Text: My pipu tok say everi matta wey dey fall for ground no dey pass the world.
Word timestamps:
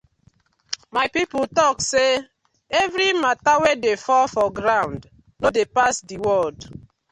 My 0.95 1.05
pipu 1.13 1.39
tok 1.57 1.77
say 1.91 2.09
everi 2.81 3.07
matta 3.23 3.53
wey 3.61 3.75
dey 3.83 3.97
fall 4.05 4.27
for 4.35 4.47
ground 4.59 4.99
no 5.41 5.47
dey 5.55 5.67
pass 5.75 5.95
the 6.09 6.17
world. 6.25 6.59